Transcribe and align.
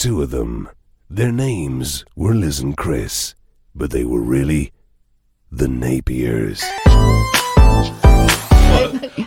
two 0.00 0.22
of 0.22 0.30
them. 0.30 0.66
Their 1.10 1.30
names 1.30 2.06
were 2.16 2.34
Liz 2.34 2.58
and 2.60 2.74
Chris, 2.74 3.34
but 3.74 3.90
they 3.90 4.02
were 4.04 4.22
really 4.22 4.72
the 5.52 5.68
Napiers. 5.68 6.62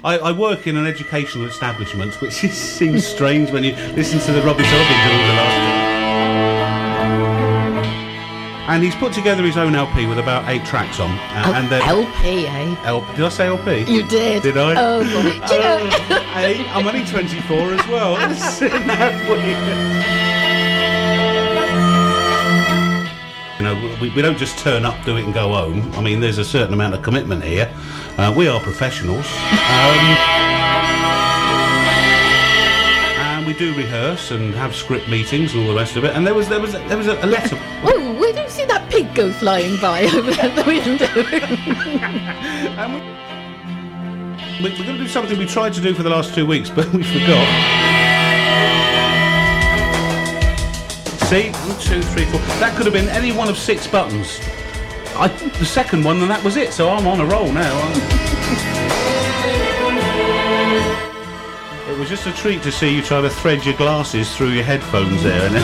I, 0.03 0.17
I 0.17 0.31
work 0.31 0.65
in 0.65 0.75
an 0.75 0.87
educational 0.87 1.45
establishment, 1.45 2.19
which 2.21 2.43
is, 2.43 2.53
seems 2.57 3.05
strange 3.05 3.51
when 3.51 3.63
you 3.63 3.73
listen 3.95 4.17
to 4.21 4.31
the 4.31 4.41
rubbish 4.41 4.65
I've 4.67 4.89
been 4.89 5.07
doing 5.07 5.27
the 5.27 5.33
last 5.35 5.57
week. 5.59 5.83
And 8.69 8.81
he's 8.83 8.95
put 8.95 9.13
together 9.13 9.43
his 9.43 9.57
own 9.57 9.75
LP 9.75 10.07
with 10.07 10.17
about 10.17 10.49
eight 10.49 10.65
tracks 10.65 10.99
on. 10.99 11.11
Uh, 11.11 11.43
Oh, 11.45 11.53
and 11.53 11.69
they're- 11.69 11.83
LP, 11.83 12.47
eh? 12.47 12.75
LP. 12.85 13.15
did 13.17 13.25
I 13.25 13.29
say 13.29 13.45
LP? 13.45 13.83
You 13.93 14.01
did. 14.07 14.41
Did 14.41 14.57
I? 14.57 14.71
Oh, 14.71 15.03
God. 15.03 15.47
Do 15.49 15.53
you 15.53 15.61
know- 15.61 15.89
hey, 16.33 16.65
I'm 16.69 16.87
only 16.87 17.05
24 17.05 17.73
as 17.73 17.87
well. 17.87 18.15
Isn't 18.31 18.87
that 18.87 19.29
weird? 19.29 20.32
We, 24.03 24.09
we 24.09 24.21
don't 24.21 24.37
just 24.37 24.59
turn 24.59 24.83
up, 24.83 25.01
do 25.05 25.15
it, 25.15 25.23
and 25.23 25.33
go 25.33 25.53
home. 25.53 25.89
I 25.93 26.01
mean, 26.01 26.19
there's 26.19 26.37
a 26.37 26.43
certain 26.43 26.73
amount 26.73 26.93
of 26.93 27.01
commitment 27.01 27.41
here. 27.41 27.73
Uh, 28.17 28.33
we 28.35 28.49
are 28.49 28.59
professionals. 28.59 29.25
Um, 29.25 30.17
and 33.23 33.47
we 33.47 33.53
do 33.53 33.73
rehearse 33.75 34.31
and 34.31 34.53
have 34.55 34.75
script 34.75 35.07
meetings 35.07 35.53
and 35.53 35.61
all 35.63 35.69
the 35.73 35.79
rest 35.79 35.95
of 35.95 36.03
it. 36.03 36.13
And 36.17 36.27
there 36.27 36.33
was 36.33 36.49
there 36.49 36.59
was 36.59 36.73
there 36.73 36.97
was 36.97 37.07
a, 37.07 37.13
a 37.23 37.27
letter. 37.27 37.57
Oh, 37.85 38.13
where 38.19 38.33
do 38.33 38.41
you 38.41 38.49
see 38.49 38.65
that 38.65 38.89
pig 38.89 39.13
go 39.15 39.31
flying 39.31 39.79
by 39.79 40.03
over 40.15 40.31
the 40.31 40.63
window? 40.67 41.07
We, 44.61 44.69
we- 44.69 44.77
we're 44.77 44.85
going 44.85 44.97
to 44.97 45.03
do 45.03 45.07
something 45.07 45.37
we 45.37 45.45
tried 45.45 45.73
to 45.73 45.81
do 45.81 45.93
for 45.93 46.03
the 46.03 46.09
last 46.09 46.33
two 46.35 46.45
weeks, 46.45 46.69
but 46.69 46.91
we 46.93 47.03
forgot. 47.03 48.02
See, 51.33 51.49
one, 51.49 51.79
two, 51.79 51.99
three, 52.03 52.25
four. 52.25 52.39
That 52.59 52.75
could 52.77 52.85
have 52.85 52.93
been 52.93 53.09
any 53.09 53.31
one 53.31 53.49
of 53.49 53.57
six 53.57 53.87
buttons. 53.87 54.39
I 55.15 55.29
the 55.57 55.65
second 55.65 56.03
one, 56.03 56.21
and 56.21 56.29
that 56.29 56.43
was 56.43 56.57
it. 56.57 56.71
So 56.73 56.91
I'm 56.91 57.07
on 57.07 57.19
a 57.21 57.25
roll 57.25 57.51
now. 57.51 57.73
It 61.89 61.97
was 61.97 62.07
just 62.07 62.27
a 62.27 62.33
treat 62.33 62.61
to 62.61 62.71
see 62.71 62.95
you 62.95 63.01
try 63.01 63.19
to 63.19 63.31
thread 63.31 63.65
your 63.65 63.73
glasses 63.73 64.35
through 64.35 64.49
your 64.49 64.63
headphones 64.63 65.23
there, 65.23 65.49
and 65.51 65.55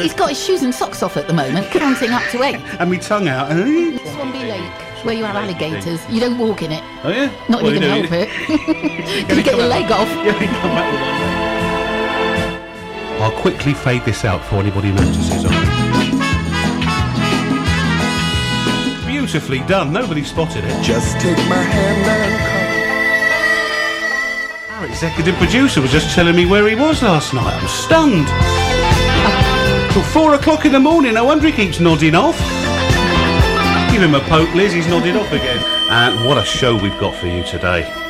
He's 0.00 0.14
got 0.14 0.30
his 0.30 0.42
shoes 0.42 0.62
and 0.62 0.74
socks 0.74 1.02
off 1.02 1.18
at 1.18 1.26
the 1.26 1.34
moment, 1.34 1.66
counting 1.66 2.12
up 2.12 2.22
to 2.30 2.42
eight. 2.44 2.54
and 2.80 2.90
me 2.90 2.96
tongue 2.96 3.28
out. 3.28 3.50
Swanby 3.50 4.48
Lake, 4.48 5.04
where 5.04 5.14
you 5.14 5.24
have 5.24 5.36
alligators. 5.36 6.00
You 6.08 6.18
don't 6.18 6.38
walk 6.38 6.62
in 6.62 6.72
it. 6.72 6.82
Oh 7.04 7.10
yeah. 7.10 7.30
Not 7.46 7.62
if 7.62 7.66
do 7.66 7.74
you 7.74 7.74
you 7.74 7.80
do? 7.80 7.88
help 7.88 8.12
it. 8.12 9.36
you 9.36 9.42
get 9.42 9.54
your 9.54 9.66
leg 9.66 9.90
off. 9.92 11.43
I'll 13.24 13.32
quickly 13.32 13.72
fade 13.72 14.04
this 14.04 14.22
out 14.26 14.40
before 14.42 14.60
anybody 14.60 14.92
notices. 14.92 15.44
Beautifully 19.06 19.60
done. 19.60 19.94
Nobody 19.94 20.22
spotted 20.22 20.62
it. 20.62 20.82
Just 20.84 21.18
take 21.20 21.38
my 21.48 21.56
hand 21.56 22.06
and 22.06 22.38
come. 24.68 24.76
Our 24.76 24.84
executive 24.86 25.36
producer 25.36 25.80
was 25.80 25.90
just 25.90 26.14
telling 26.14 26.36
me 26.36 26.44
where 26.44 26.68
he 26.68 26.74
was 26.74 27.02
last 27.02 27.32
night. 27.32 27.54
I'm 27.54 27.66
stunned. 27.66 28.28
Till 29.94 30.02
four 30.02 30.34
o'clock 30.34 30.66
in 30.66 30.72
the 30.72 30.80
morning. 30.80 31.14
No 31.14 31.24
wonder 31.24 31.46
he 31.46 31.52
keeps 31.52 31.80
nodding 31.80 32.14
off. 32.14 32.38
Give 33.90 34.02
him 34.02 34.14
a 34.14 34.20
poke, 34.20 34.54
Liz. 34.54 34.74
He's 34.74 34.86
nodded 34.86 35.16
off 35.16 35.32
again. 35.32 35.64
And 35.88 36.26
what 36.26 36.36
a 36.36 36.44
show 36.44 36.76
we've 36.76 36.98
got 37.00 37.14
for 37.14 37.28
you 37.28 37.42
today. 37.42 38.03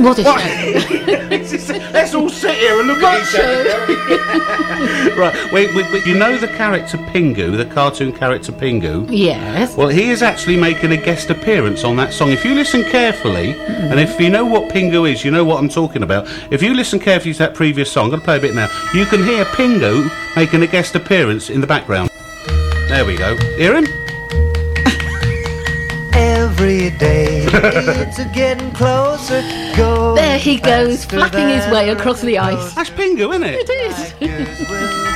What 0.00 0.18
a 0.18 0.24
show. 0.24 0.30
Let's 1.92 2.14
all 2.14 2.30
sit 2.30 2.56
here 2.56 2.78
and 2.78 2.88
look 2.88 3.02
at 3.02 3.20
each 3.22 3.34
other. 3.38 5.14
right, 5.20 5.52
wait, 5.52 5.74
wait, 5.74 5.92
wait, 5.92 6.06
you 6.06 6.14
know 6.18 6.38
the 6.38 6.48
character 6.48 6.96
Pingu, 6.96 7.54
the 7.54 7.66
cartoon 7.66 8.10
character 8.12 8.50
Pingu? 8.50 9.06
Yes. 9.10 9.76
Well, 9.76 9.88
he 9.88 10.08
is 10.10 10.22
actually 10.22 10.56
making 10.56 10.92
a 10.92 10.96
guest 10.96 11.28
appearance 11.28 11.84
on 11.84 11.96
that 11.96 12.14
song. 12.14 12.30
If 12.30 12.46
you 12.46 12.54
listen 12.54 12.82
carefully, 12.84 13.52
and 13.60 14.00
if 14.00 14.18
you 14.18 14.30
know 14.30 14.46
what 14.46 14.72
Pingu 14.72 15.10
is, 15.10 15.22
you 15.22 15.30
know 15.30 15.44
what 15.44 15.58
I'm 15.58 15.68
talking 15.68 16.02
about. 16.02 16.26
If 16.50 16.62
you 16.62 16.72
listen 16.72 16.98
carefully 16.98 17.34
to 17.34 17.38
that 17.40 17.54
previous 17.54 17.92
song, 17.92 18.04
I'm 18.04 18.10
going 18.10 18.20
to 18.20 18.24
play 18.24 18.38
a 18.38 18.40
bit 18.40 18.54
now, 18.54 18.70
you 18.94 19.04
can 19.04 19.22
hear 19.22 19.44
Pingu 19.44 20.10
making 20.34 20.62
a 20.62 20.66
guest 20.66 20.94
appearance 20.94 21.50
in 21.50 21.60
the 21.60 21.66
background. 21.66 22.10
There 22.88 23.04
we 23.04 23.18
go. 23.18 23.36
Hear 23.56 23.76
him? 23.76 23.99
Every 26.40 26.88
day 26.96 27.44
it's 27.52 28.18
a 28.18 28.24
getting 28.24 28.70
closer. 28.70 29.42
Go 29.76 30.14
There 30.14 30.38
he 30.38 30.56
goes, 30.56 31.04
flapping 31.04 31.48
his 31.48 31.70
way 31.70 31.90
across 31.90 32.22
the 32.22 32.38
ice. 32.38 32.72
That's 32.72 32.88
Pingu, 32.88 33.28
isn't 33.28 33.42
it? 33.42 33.68
It 33.68 33.70
is. 33.70 34.12
Tigers 34.14 34.60
will 34.70 35.10